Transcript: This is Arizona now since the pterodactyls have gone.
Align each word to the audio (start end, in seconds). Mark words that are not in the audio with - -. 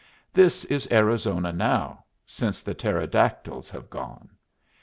This 0.33 0.65
is 0.65 0.87
Arizona 0.89 1.51
now 1.53 2.05
since 2.25 2.63
the 2.63 2.73
pterodactyls 2.73 3.69
have 3.69 3.87
gone. 3.91 4.29